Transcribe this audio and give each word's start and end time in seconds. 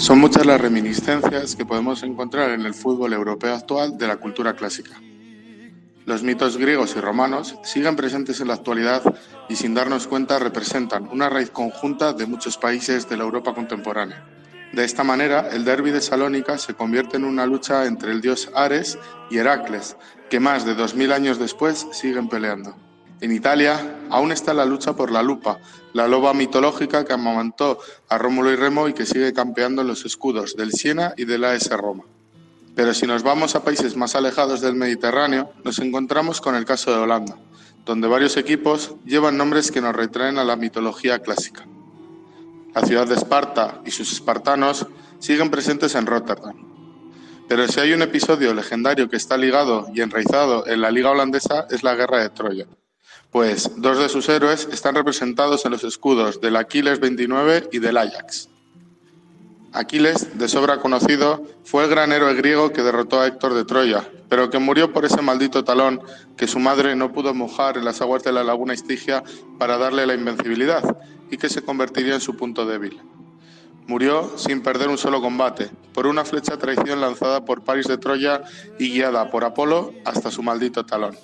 Son 0.00 0.18
muchas 0.18 0.46
las 0.46 0.58
reminiscencias 0.58 1.54
que 1.54 1.66
podemos 1.66 2.02
encontrar 2.02 2.52
en 2.52 2.62
el 2.62 2.72
fútbol 2.72 3.12
europeo 3.12 3.54
actual 3.54 3.98
de 3.98 4.06
la 4.06 4.16
cultura 4.16 4.54
clásica. 4.54 4.98
Los 6.06 6.22
mitos 6.22 6.56
griegos 6.56 6.96
y 6.96 7.00
romanos 7.00 7.58
siguen 7.64 7.96
presentes 7.96 8.40
en 8.40 8.48
la 8.48 8.54
actualidad 8.54 9.02
y 9.50 9.56
sin 9.56 9.74
darnos 9.74 10.06
cuenta 10.06 10.38
representan 10.38 11.06
una 11.12 11.28
raíz 11.28 11.50
conjunta 11.50 12.14
de 12.14 12.24
muchos 12.24 12.56
países 12.56 13.10
de 13.10 13.18
la 13.18 13.24
Europa 13.24 13.52
contemporánea. 13.52 14.24
De 14.72 14.84
esta 14.84 15.04
manera, 15.04 15.50
el 15.52 15.66
derby 15.66 15.90
de 15.90 16.00
Salónica 16.00 16.56
se 16.56 16.72
convierte 16.72 17.18
en 17.18 17.24
una 17.24 17.44
lucha 17.44 17.84
entre 17.84 18.12
el 18.12 18.22
dios 18.22 18.50
Ares 18.54 18.98
y 19.30 19.36
Heracles, 19.36 19.98
que 20.30 20.40
más 20.40 20.64
de 20.64 20.74
dos 20.74 20.94
mil 20.94 21.12
años 21.12 21.38
después 21.38 21.86
siguen 21.92 22.30
peleando. 22.30 22.74
En 23.20 23.32
Italia 23.32 23.98
aún 24.08 24.32
está 24.32 24.54
la 24.54 24.64
lucha 24.64 24.94
por 24.94 25.10
la 25.10 25.22
lupa, 25.22 25.58
la 25.92 26.08
loba 26.08 26.32
mitológica 26.32 27.04
que 27.04 27.12
amamantó 27.12 27.78
a 28.08 28.16
Rómulo 28.16 28.50
y 28.50 28.56
Remo 28.56 28.88
y 28.88 28.94
que 28.94 29.04
sigue 29.04 29.34
campeando 29.34 29.82
en 29.82 29.88
los 29.88 30.06
escudos 30.06 30.56
del 30.56 30.72
Siena 30.72 31.12
y 31.18 31.26
del 31.26 31.44
AS 31.44 31.68
Roma. 31.70 32.04
Pero 32.74 32.94
si 32.94 33.06
nos 33.06 33.22
vamos 33.22 33.54
a 33.54 33.62
países 33.62 33.94
más 33.94 34.14
alejados 34.14 34.62
del 34.62 34.74
Mediterráneo, 34.74 35.52
nos 35.64 35.80
encontramos 35.80 36.40
con 36.40 36.54
el 36.54 36.64
caso 36.64 36.92
de 36.92 36.98
Holanda, 36.98 37.36
donde 37.84 38.08
varios 38.08 38.38
equipos 38.38 38.94
llevan 39.04 39.36
nombres 39.36 39.70
que 39.70 39.82
nos 39.82 39.94
retraen 39.94 40.38
a 40.38 40.44
la 40.44 40.56
mitología 40.56 41.18
clásica. 41.18 41.66
La 42.74 42.82
ciudad 42.82 43.06
de 43.06 43.16
Esparta 43.16 43.82
y 43.84 43.90
sus 43.90 44.12
espartanos 44.12 44.86
siguen 45.18 45.50
presentes 45.50 45.94
en 45.94 46.06
Rotterdam. 46.06 46.54
Pero 47.48 47.66
si 47.68 47.80
hay 47.80 47.92
un 47.92 48.00
episodio 48.00 48.54
legendario 48.54 49.10
que 49.10 49.16
está 49.16 49.36
ligado 49.36 49.88
y 49.92 50.00
enraizado 50.00 50.66
en 50.66 50.80
la 50.80 50.90
liga 50.90 51.10
holandesa 51.10 51.66
es 51.68 51.82
la 51.82 51.96
guerra 51.96 52.22
de 52.22 52.30
Troya, 52.30 52.66
pues 53.30 53.70
dos 53.76 53.98
de 53.98 54.08
sus 54.08 54.28
héroes 54.28 54.68
están 54.72 54.94
representados 54.94 55.64
en 55.64 55.72
los 55.72 55.84
escudos 55.84 56.40
del 56.40 56.56
Aquiles 56.56 56.98
29 56.98 57.68
y 57.72 57.78
del 57.78 57.96
Ajax. 57.96 58.48
Aquiles, 59.72 60.36
de 60.36 60.48
sobra 60.48 60.80
conocido, 60.80 61.44
fue 61.62 61.84
el 61.84 61.90
gran 61.90 62.10
héroe 62.10 62.34
griego 62.34 62.72
que 62.72 62.82
derrotó 62.82 63.20
a 63.20 63.28
Héctor 63.28 63.54
de 63.54 63.64
Troya, 63.64 64.04
pero 64.28 64.50
que 64.50 64.58
murió 64.58 64.92
por 64.92 65.04
ese 65.04 65.22
maldito 65.22 65.62
talón 65.62 66.02
que 66.36 66.48
su 66.48 66.58
madre 66.58 66.96
no 66.96 67.12
pudo 67.12 67.32
mojar 67.34 67.76
en 67.76 67.84
las 67.84 68.00
aguas 68.00 68.24
de 68.24 68.32
la 68.32 68.42
laguna 68.42 68.74
Estigia 68.74 69.22
para 69.58 69.78
darle 69.78 70.06
la 70.06 70.14
invencibilidad 70.14 70.96
y 71.30 71.36
que 71.36 71.48
se 71.48 71.62
convertiría 71.62 72.14
en 72.14 72.20
su 72.20 72.36
punto 72.36 72.66
débil. 72.66 73.00
Murió 73.86 74.36
sin 74.36 74.60
perder 74.60 74.88
un 74.88 74.98
solo 74.98 75.20
combate, 75.20 75.70
por 75.94 76.08
una 76.08 76.24
flecha 76.24 76.56
traición 76.56 77.00
lanzada 77.00 77.44
por 77.44 77.62
París 77.62 77.86
de 77.86 77.98
Troya 77.98 78.42
y 78.80 78.90
guiada 78.90 79.30
por 79.30 79.44
Apolo 79.44 79.92
hasta 80.04 80.32
su 80.32 80.42
maldito 80.42 80.84
talón. 80.84 81.16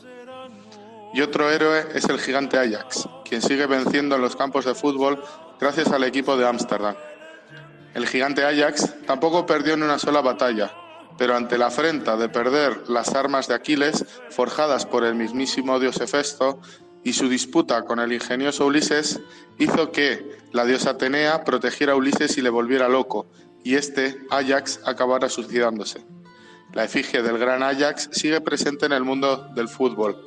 Y 1.12 1.21
otro 1.21 1.51
héroe 1.51 1.87
es 1.95 2.05
el 2.09 2.21
gigante 2.21 2.59
Ajax, 2.59 3.09
quien 3.25 3.41
sigue 3.41 3.67
venciendo 3.67 4.17
en 4.17 4.23
los 4.23 4.37
campos 4.37 4.65
de 4.65 4.75
fútbol 4.75 5.23
gracias 5.59 5.89
al 5.89 6.05
equipo 6.05 6.37
de 6.37 6.47
Ámsterdam. 6.47 6.97
El 7.95 8.07
gigante 8.07 8.45
Ajax 8.45 8.95
tampoco 9.07 9.47
perdió 9.47 9.75
en 9.75 9.83
una 9.83 9.98
sola 9.98 10.21
batalla, 10.21 10.71
pero 11.17 11.35
ante 11.35 11.57
la 11.57 11.69
afrenta 11.69 12.17
de 12.17 12.29
perder 12.29 12.89
las 12.89 13.15
armas 13.15 13.48
de 13.48 13.55
Aquiles, 13.55 14.05
forjadas 14.31 14.85
por 14.85 15.05
el 15.05 15.15
mismísimo 15.15 15.81
dios 15.81 16.01
Hefesto, 16.01 16.61
y 17.05 17.13
su 17.13 17.29
disputa 17.29 17.83
con 17.85 18.01
el 18.01 18.13
ingenioso 18.13 18.67
Ulises, 18.67 19.20
hizo 19.59 19.93
que 19.93 20.39
la 20.53 20.65
diosa 20.65 20.91
Atenea 20.91 21.45
protegiera 21.45 21.93
a 21.93 21.97
Ulises 21.97 22.37
y 22.37 22.43
le 22.43 22.51
volviera 22.51 22.89
loco, 22.89 23.27
y 23.63 23.77
este, 23.77 24.19
Ajax, 24.31 24.81
acabara 24.85 25.29
suicidándose. 25.29 26.05
La 26.73 26.85
efigie 26.85 27.23
del 27.23 27.39
gran 27.39 27.63
Ajax 27.63 28.11
sigue 28.13 28.41
presente 28.41 28.87
en 28.87 28.93
el 28.93 29.05
mundo 29.05 29.48
del 29.55 29.69
fútbol, 29.69 30.23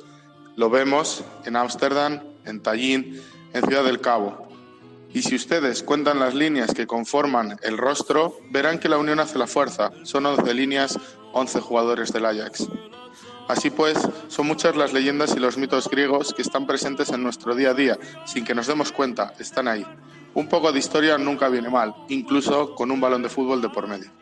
lo 0.56 0.70
vemos 0.70 1.24
en 1.44 1.56
Ámsterdam, 1.56 2.20
en 2.44 2.60
Tallinn, 2.60 3.20
en 3.52 3.66
Ciudad 3.66 3.84
del 3.84 4.00
Cabo. 4.00 4.48
Y 5.12 5.22
si 5.22 5.34
ustedes 5.34 5.82
cuentan 5.82 6.20
las 6.20 6.34
líneas 6.34 6.72
que 6.72 6.86
conforman 6.86 7.58
el 7.62 7.78
rostro, 7.78 8.38
verán 8.50 8.78
que 8.78 8.88
la 8.88 8.98
unión 8.98 9.18
hace 9.18 9.38
la 9.38 9.46
fuerza. 9.46 9.90
Son 10.04 10.24
11 10.24 10.54
líneas, 10.54 10.98
11 11.32 11.60
jugadores 11.60 12.12
del 12.12 12.26
Ajax. 12.26 12.68
Así 13.48 13.70
pues, 13.70 13.98
son 14.28 14.46
muchas 14.46 14.76
las 14.76 14.92
leyendas 14.92 15.34
y 15.34 15.40
los 15.40 15.58
mitos 15.58 15.88
griegos 15.90 16.32
que 16.32 16.42
están 16.42 16.68
presentes 16.68 17.10
en 17.10 17.24
nuestro 17.24 17.56
día 17.56 17.70
a 17.70 17.74
día, 17.74 17.98
sin 18.24 18.44
que 18.44 18.54
nos 18.54 18.68
demos 18.68 18.92
cuenta, 18.92 19.34
están 19.40 19.66
ahí. 19.66 19.84
Un 20.34 20.48
poco 20.48 20.70
de 20.70 20.78
historia 20.78 21.18
nunca 21.18 21.48
viene 21.48 21.68
mal, 21.68 21.92
incluso 22.08 22.76
con 22.76 22.92
un 22.92 23.00
balón 23.00 23.24
de 23.24 23.28
fútbol 23.28 23.60
de 23.60 23.68
por 23.68 23.88
medio. 23.88 24.12